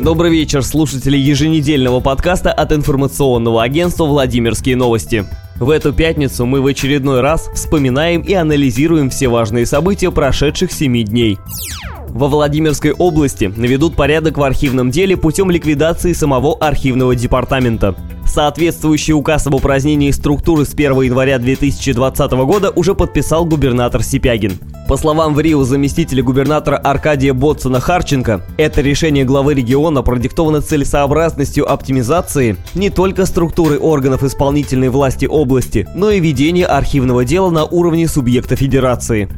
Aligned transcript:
Добрый 0.00 0.30
вечер, 0.30 0.62
слушатели 0.62 1.16
еженедельного 1.16 1.98
подкаста 1.98 2.52
от 2.52 2.72
информационного 2.72 3.64
агентства 3.64 4.04
«Владимирские 4.04 4.76
новости». 4.76 5.24
В 5.56 5.70
эту 5.70 5.92
пятницу 5.92 6.46
мы 6.46 6.62
в 6.62 6.66
очередной 6.66 7.20
раз 7.20 7.50
вспоминаем 7.52 8.20
и 8.20 8.32
анализируем 8.32 9.10
все 9.10 9.26
важные 9.26 9.66
события 9.66 10.12
прошедших 10.12 10.70
семи 10.70 11.02
дней. 11.02 11.36
Во 12.10 12.28
Владимирской 12.28 12.92
области 12.92 13.52
наведут 13.56 13.94
порядок 13.94 14.38
в 14.38 14.42
архивном 14.42 14.90
деле 14.90 15.16
путем 15.16 15.50
ликвидации 15.50 16.12
самого 16.12 16.56
архивного 16.56 17.14
департамента. 17.14 17.94
Соответствующий 18.26 19.14
указ 19.14 19.46
об 19.46 19.54
упразднении 19.54 20.10
структуры 20.10 20.66
с 20.66 20.74
1 20.74 21.00
января 21.02 21.38
2020 21.38 22.30
года 22.32 22.70
уже 22.70 22.94
подписал 22.94 23.46
губернатор 23.46 24.02
Сипягин. 24.02 24.58
По 24.86 24.96
словам 24.96 25.34
в 25.34 25.40
Рио 25.40 25.64
заместителя 25.64 26.22
губернатора 26.22 26.76
Аркадия 26.76 27.34
Ботсона 27.34 27.80
Харченко, 27.80 28.42
это 28.56 28.80
решение 28.80 29.24
главы 29.24 29.54
региона 29.54 30.02
продиктовано 30.02 30.60
целесообразностью 30.60 31.70
оптимизации 31.70 32.56
не 32.74 32.90
только 32.90 33.26
структуры 33.26 33.78
органов 33.78 34.22
исполнительной 34.22 34.88
власти 34.88 35.26
области, 35.26 35.86
но 35.94 36.10
и 36.10 36.20
ведения 36.20 36.66
архивного 36.66 37.24
дела 37.24 37.50
на 37.50 37.64
уровне 37.64 38.08
субъекта 38.08 38.56
федерации. 38.56 39.28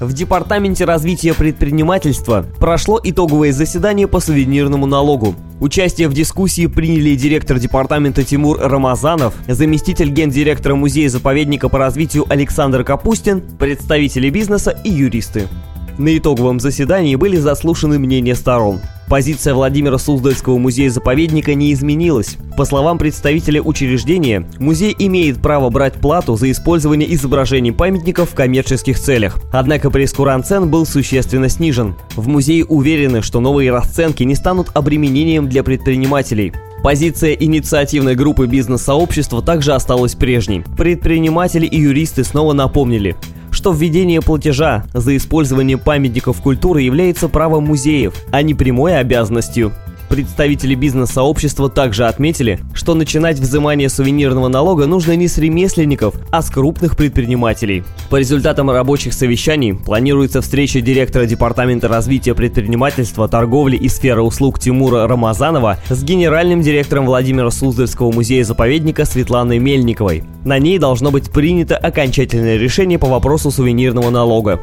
В 0.00 0.12
Департаменте 0.12 0.84
развития 0.84 1.34
предпринимательства 1.34 2.46
прошло 2.60 3.00
итоговое 3.02 3.52
заседание 3.52 4.06
по 4.06 4.20
сувенирному 4.20 4.86
налогу. 4.86 5.34
Участие 5.58 6.06
в 6.06 6.14
дискуссии 6.14 6.68
приняли 6.68 7.16
директор 7.16 7.58
департамента 7.58 8.22
Тимур 8.22 8.58
Рамазанов, 8.60 9.34
заместитель 9.48 10.10
гендиректора 10.10 10.76
музея-заповедника 10.76 11.68
по 11.68 11.78
развитию 11.78 12.26
Александр 12.28 12.84
Капустин, 12.84 13.42
представители 13.58 14.30
бизнеса 14.30 14.70
и 14.84 14.90
юристы. 14.90 15.48
На 15.98 16.16
итоговом 16.16 16.60
заседании 16.60 17.16
были 17.16 17.36
заслушаны 17.36 17.98
мнения 17.98 18.36
сторон. 18.36 18.80
Позиция 19.08 19.54
Владимира 19.54 19.98
Суздальского 19.98 20.56
музея-заповедника 20.56 21.54
не 21.54 21.72
изменилась. 21.72 22.36
По 22.56 22.64
словам 22.64 22.98
представителя 22.98 23.60
учреждения, 23.60 24.46
музей 24.60 24.94
имеет 24.96 25.42
право 25.42 25.70
брать 25.70 25.94
плату 25.94 26.36
за 26.36 26.52
использование 26.52 27.12
изображений 27.14 27.72
памятников 27.72 28.30
в 28.30 28.34
коммерческих 28.34 29.00
целях. 29.00 29.38
Однако 29.50 29.90
прескурант 29.90 30.46
цен 30.46 30.70
был 30.70 30.86
существенно 30.86 31.48
снижен. 31.48 31.96
В 32.14 32.28
музее 32.28 32.64
уверены, 32.64 33.20
что 33.20 33.40
новые 33.40 33.72
расценки 33.72 34.22
не 34.22 34.36
станут 34.36 34.68
обременением 34.74 35.48
для 35.48 35.64
предпринимателей. 35.64 36.52
Позиция 36.84 37.32
инициативной 37.32 38.14
группы 38.14 38.46
бизнес-сообщества 38.46 39.42
также 39.42 39.72
осталась 39.72 40.14
прежней. 40.14 40.62
Предприниматели 40.76 41.66
и 41.66 41.80
юристы 41.80 42.22
снова 42.22 42.52
напомнили, 42.52 43.16
что 43.58 43.72
введение 43.72 44.22
платежа 44.22 44.84
за 44.94 45.16
использование 45.16 45.78
памятников 45.78 46.40
культуры 46.40 46.82
является 46.82 47.28
правом 47.28 47.64
музеев, 47.64 48.14
а 48.30 48.40
не 48.42 48.54
прямой 48.54 48.96
обязанностью. 48.96 49.72
Представители 50.08 50.74
бизнес-сообщества 50.74 51.68
также 51.68 52.06
отметили, 52.06 52.60
что 52.74 52.94
начинать 52.94 53.38
взимание 53.38 53.88
сувенирного 53.88 54.48
налога 54.48 54.86
нужно 54.86 55.16
не 55.16 55.28
с 55.28 55.38
ремесленников, 55.38 56.14
а 56.30 56.42
с 56.42 56.50
крупных 56.50 56.96
предпринимателей. 56.96 57.84
По 58.08 58.16
результатам 58.16 58.70
рабочих 58.70 59.12
совещаний 59.12 59.74
планируется 59.74 60.40
встреча 60.40 60.80
директора 60.80 61.26
Департамента 61.26 61.88
развития 61.88 62.34
предпринимательства, 62.34 63.28
торговли 63.28 63.76
и 63.76 63.88
сферы 63.88 64.22
услуг 64.22 64.58
Тимура 64.58 65.06
Рамазанова 65.06 65.78
с 65.88 66.02
генеральным 66.02 66.62
директором 66.62 67.06
Владимира 67.06 67.50
Суздальского 67.50 68.10
музея-заповедника 68.10 69.04
Светланой 69.04 69.58
Мельниковой. 69.58 70.24
На 70.44 70.58
ней 70.58 70.78
должно 70.78 71.10
быть 71.10 71.30
принято 71.30 71.76
окончательное 71.76 72.56
решение 72.56 72.98
по 72.98 73.08
вопросу 73.08 73.50
сувенирного 73.50 74.10
налога. 74.10 74.60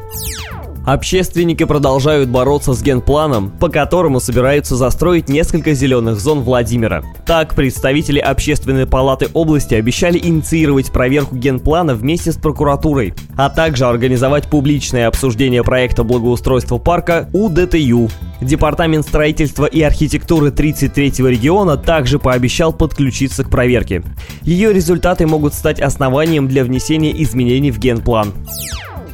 Общественники 0.86 1.64
продолжают 1.64 2.28
бороться 2.28 2.72
с 2.72 2.80
генпланом, 2.80 3.50
по 3.50 3.68
которому 3.68 4.20
собираются 4.20 4.76
застроить 4.76 5.28
несколько 5.28 5.74
зеленых 5.74 6.20
зон 6.20 6.42
Владимира. 6.42 7.02
Так, 7.26 7.56
представители 7.56 8.20
Общественной 8.20 8.86
палаты 8.86 9.26
области 9.34 9.74
обещали 9.74 10.16
инициировать 10.16 10.92
проверку 10.92 11.34
генплана 11.34 11.96
вместе 11.96 12.30
с 12.30 12.36
прокуратурой, 12.36 13.14
а 13.36 13.50
также 13.50 13.84
организовать 13.84 14.46
публичное 14.46 15.08
обсуждение 15.08 15.64
проекта 15.64 16.04
благоустройства 16.04 16.78
парка 16.78 17.28
у 17.32 17.48
ДТЮ. 17.48 18.08
Департамент 18.40 19.04
строительства 19.04 19.64
и 19.64 19.82
архитектуры 19.82 20.50
33-го 20.50 21.26
региона 21.26 21.76
также 21.76 22.20
пообещал 22.20 22.72
подключиться 22.72 23.42
к 23.42 23.50
проверке. 23.50 24.04
Ее 24.42 24.72
результаты 24.72 25.26
могут 25.26 25.54
стать 25.54 25.80
основанием 25.80 26.46
для 26.46 26.62
внесения 26.62 27.10
изменений 27.20 27.72
в 27.72 27.80
генплан. 27.80 28.32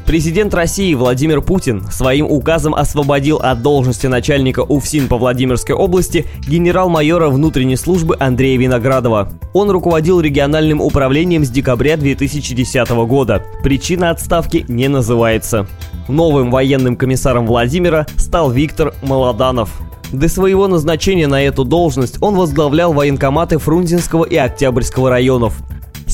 Президент 0.06 0.52
России 0.52 0.94
Владимир 0.94 1.40
Путин 1.40 1.84
своим 1.90 2.26
указом 2.26 2.74
освободил 2.74 3.36
от 3.36 3.62
должности 3.62 4.08
начальника 4.08 4.60
УФСИН 4.60 5.06
по 5.06 5.16
Владимирской 5.16 5.76
области 5.76 6.26
генерал-майора 6.46 7.28
внутренней 7.28 7.76
службы 7.76 8.16
Андрея 8.18 8.58
Виноградова. 8.58 9.32
Он 9.54 9.70
руководил 9.70 10.20
региональным 10.20 10.80
управлением 10.80 11.44
с 11.44 11.50
декабря 11.50 11.96
2010 11.96 12.90
года. 13.06 13.44
Причина 13.62 14.10
отставки 14.10 14.64
не 14.68 14.88
называется. 14.88 15.68
Новым 16.08 16.50
военным 16.50 16.96
комиссаром 16.96 17.46
Владимира 17.46 18.06
стал 18.16 18.50
Виктор 18.50 18.94
Молоданов. 19.02 19.70
До 20.12 20.28
своего 20.28 20.68
назначения 20.68 21.26
на 21.26 21.42
эту 21.42 21.64
должность 21.64 22.20
он 22.20 22.34
возглавлял 22.34 22.92
военкоматы 22.92 23.58
Фрунзенского 23.58 24.24
и 24.24 24.36
Октябрьского 24.36 25.08
районов. 25.08 25.62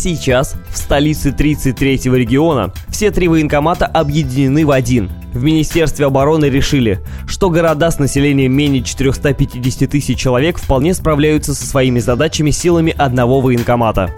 Сейчас 0.00 0.54
в 0.70 0.78
столице 0.78 1.30
33-го 1.30 2.14
региона 2.14 2.72
все 2.88 3.10
три 3.10 3.26
военкомата 3.26 3.84
объединены 3.84 4.64
в 4.64 4.70
один. 4.70 5.10
В 5.34 5.42
Министерстве 5.42 6.06
обороны 6.06 6.44
решили, 6.44 7.00
что 7.26 7.50
города 7.50 7.90
с 7.90 7.98
населением 7.98 8.52
менее 8.52 8.84
450 8.84 9.90
тысяч 9.90 10.16
человек 10.16 10.58
вполне 10.58 10.94
справляются 10.94 11.52
со 11.52 11.66
своими 11.66 11.98
задачами 11.98 12.52
силами 12.52 12.94
одного 12.96 13.40
военкомата. 13.40 14.12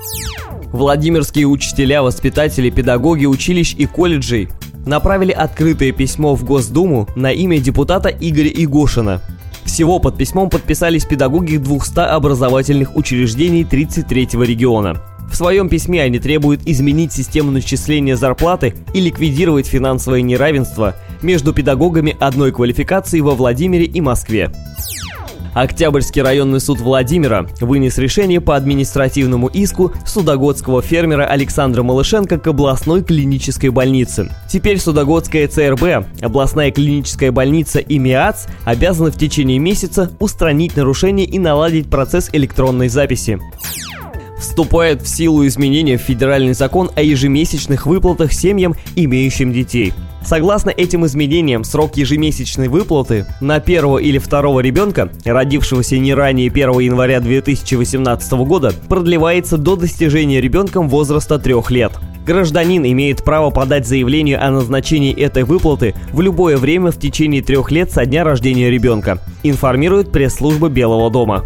Владимирские 0.71 1.47
учителя, 1.47 2.03
воспитатели, 2.03 2.69
педагоги 2.69 3.25
училищ 3.25 3.75
и 3.75 3.87
колледжей 3.87 4.51
направили 4.85 5.33
открытое 5.33 5.93
письмо 5.93 6.35
в 6.35 6.45
Госдуму 6.45 7.09
на 7.17 7.33
имя 7.33 7.59
депутата 7.59 8.11
Игоря 8.11 8.51
Игошина. 8.51 9.23
Всего 9.65 9.99
под 9.99 10.19
письмом 10.19 10.51
подписались 10.51 11.07
педагоги 11.07 11.57
200 11.57 12.01
образовательных 12.01 12.97
учреждений 12.97 13.63
33-го 13.63 14.43
региона. 14.43 15.01
В 15.31 15.37
своем 15.37 15.69
письме 15.69 16.03
они 16.03 16.19
требуют 16.19 16.63
изменить 16.67 17.13
систему 17.13 17.51
начисления 17.51 18.17
зарплаты 18.17 18.75
и 18.93 19.01
ликвидировать 19.01 19.67
финансовое 19.67 20.23
неравенство 20.23 20.97
между 21.23 21.55
педагогами 21.55 22.17
одной 22.19 22.53
квалификации 22.53 23.21
во 23.21 23.35
Владимире 23.35 23.85
и 23.85 24.01
Москве. 24.01 24.51
Октябрьский 25.55 26.23
районный 26.23 26.61
суд 26.61 26.81
Владимира 26.81 27.47
вынес 27.61 27.99
решение 27.99 28.41
по 28.41 28.55
административному 28.55 29.49
иску 29.49 29.93
судогодского 30.07 30.81
фермера 30.81 31.25
Александра 31.27 31.83
Малышенко 31.83 32.39
к 32.39 32.47
областной 32.47 33.03
клинической 33.03 33.71
больнице. 33.71 34.31
Теперь 34.49 34.79
Судогодская 34.79 35.49
ЦРБ, 35.49 36.23
областная 36.23 36.71
клиническая 36.71 37.33
больница 37.33 37.81
и 37.81 37.99
МИАЦ 37.99 38.47
обязаны 38.65 39.11
в 39.11 39.17
течение 39.17 39.59
месяца 39.59 40.11
устранить 40.21 40.77
нарушения 40.77 41.25
и 41.25 41.39
наладить 41.39 41.91
процесс 41.91 42.31
электронной 42.33 42.89
записи 42.89 43.41
вступает 44.41 45.03
в 45.03 45.09
силу 45.09 45.47
изменения 45.47 45.97
в 45.97 46.03
федеральный 46.03 46.55
закон 46.55 46.91
о 46.97 47.03
ежемесячных 47.03 47.87
выплатах 47.87 48.33
семьям, 48.33 48.75
имеющим 48.97 49.53
детей. 49.53 49.93
Согласно 50.25 50.71
этим 50.71 51.07
изменениям, 51.07 51.65
срок 51.65 51.97
ежемесячной 51.97 52.69
выплаты 52.69 53.27
на 53.41 53.59
первого 53.61 53.99
или 53.99 54.19
второго 54.19 54.61
ребенка, 54.61 55.11
родившегося 55.25 55.99
не 55.99 56.13
ранее 56.13 56.51
1 56.51 56.79
января 56.81 57.21
2018 57.21 58.33
года, 58.33 58.75
продлевается 58.89 59.57
до 59.57 59.77
достижения 59.77 60.41
ребенком 60.41 60.89
возраста 60.89 61.39
трех 61.39 61.71
лет. 61.71 61.93
Гражданин 62.27 62.85
имеет 62.85 63.25
право 63.25 63.51
подать 63.51 63.87
заявление 63.87 64.37
о 64.37 64.51
назначении 64.51 65.19
этой 65.19 65.45
выплаты 65.45 65.95
в 66.13 66.21
любое 66.21 66.59
время 66.59 66.91
в 66.91 66.99
течение 66.99 67.43
трех 67.43 67.71
лет 67.71 67.91
со 67.91 68.05
дня 68.05 68.23
рождения 68.23 68.71
ребенка, 68.71 69.19
информирует 69.43 70.13
пресс-служба 70.13 70.69
Белого 70.69 71.11
дома. 71.11 71.45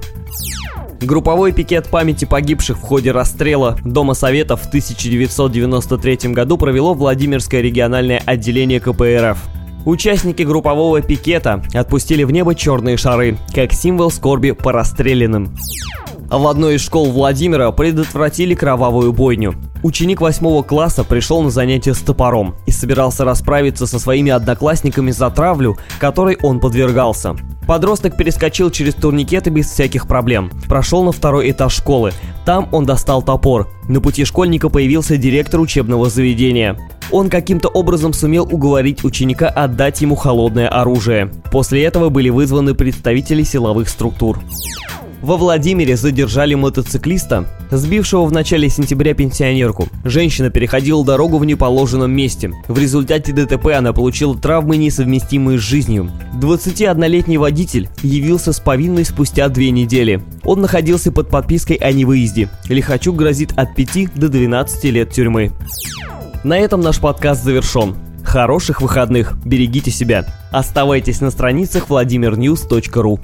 Групповой 1.01 1.53
пикет 1.53 1.89
памяти 1.89 2.25
погибших 2.25 2.79
в 2.79 2.83
ходе 2.83 3.13
расстрела 3.13 3.77
Дома 3.85 4.15
Советов 4.15 4.63
в 4.63 4.69
1993 4.69 6.33
году 6.33 6.57
провело 6.57 6.95
Владимирское 6.95 7.61
региональное 7.61 8.23
отделение 8.25 8.81
КПРФ. 8.81 9.39
Участники 9.85 10.43
группового 10.43 11.03
пикета 11.03 11.63
отпустили 11.75 12.25
в 12.25 12.31
небо 12.31 12.55
черные 12.55 12.97
шары, 12.97 13.37
как 13.55 13.73
символ 13.73 14.11
скорби 14.11 14.53
по 14.53 14.73
расстрелянным. 14.73 15.55
В 16.31 16.47
одной 16.47 16.77
из 16.77 16.81
школ 16.81 17.11
Владимира 17.11 17.71
предотвратили 17.71 18.55
кровавую 18.55 19.13
бойню. 19.13 19.55
Ученик 19.83 20.23
восьмого 20.23 20.63
класса 20.63 21.05
пришел 21.05 21.43
на 21.43 21.51
занятие 21.51 21.93
с 21.93 21.99
топором 21.99 22.55
и 22.67 22.71
собирался 22.71 23.25
расправиться 23.25 23.87
со 23.87 23.99
своими 23.99 24.33
одноклассниками 24.33 25.11
за 25.11 25.29
травлю, 25.31 25.77
которой 26.01 26.39
он 26.43 26.61
подвергался. 26.61 27.37
Подросток 27.67 28.17
перескочил 28.17 28.71
через 28.71 28.95
турникеты 28.95 29.51
без 29.51 29.67
всяких 29.71 30.07
проблем. 30.07 30.51
Прошел 30.69 31.03
на 31.05 31.13
второй 31.13 31.51
этаж 31.51 31.75
школы. 31.75 32.13
Там 32.45 32.69
он 32.73 32.85
достал 32.85 33.23
топор. 33.23 33.69
На 33.89 34.01
пути 34.01 34.25
школьника 34.25 34.69
появился 34.69 35.17
директор 35.17 35.61
учебного 35.61 36.11
заведения. 36.11 36.79
Он 37.11 37.31
каким-то 37.31 37.69
образом 37.69 38.13
сумел 38.13 38.45
уговорить 38.51 39.05
ученика 39.05 39.49
отдать 39.49 40.01
ему 40.01 40.15
холодное 40.15 40.69
оружие. 40.69 41.31
После 41.51 41.85
этого 41.85 42.09
были 42.09 42.29
вызваны 42.29 42.75
представители 42.75 43.43
силовых 43.43 43.89
структур. 43.89 44.39
Во 45.25 45.39
Владимире 45.39 45.97
задержали 45.97 46.55
мотоциклиста, 46.55 47.47
сбившего 47.71 48.27
в 48.27 48.33
начале 48.33 48.69
сентября 48.69 49.15
пенсионерку. 49.15 49.89
Женщина 50.05 50.51
переходила 50.51 51.03
дорогу 51.03 51.39
в 51.39 51.47
неположенном 51.47 52.13
месте. 52.13 52.53
В 52.69 52.79
результате 52.79 53.33
ДТП 53.33 53.69
она 53.69 53.95
получила 53.95 54.37
травмы, 54.37 54.77
несовместимые 54.77 55.59
с 55.59 55.63
жизнью. 55.63 56.11
21-летний 56.39 57.39
водитель 57.39 57.89
явился 58.03 58.53
с 58.53 58.61
повинной 58.61 59.07
спустя 59.07 59.49
две 59.49 59.71
недели. 59.71 60.23
Он 60.45 60.61
находился 60.61 61.11
под 61.11 61.31
подпиской 61.31 61.77
о 61.77 61.91
невыезде. 61.91 62.51
Лихачук 62.69 63.17
грозит 63.17 63.55
от 63.57 63.75
5 63.75 64.17
до 64.17 64.29
12 64.29 64.85
лет 64.93 65.11
тюрьмы. 65.11 65.53
На 66.45 66.59
этом 66.59 66.83
наш 66.83 67.01
подкаст 67.01 67.43
завершен. 67.43 67.97
Хороших 68.23 68.83
выходных, 68.83 69.39
берегите 69.43 69.91
себя. 69.91 70.27
Оставайтесь 70.53 71.23
на 71.23 71.31
страницах 71.31 71.89
vladimirnews.ru 71.89 73.21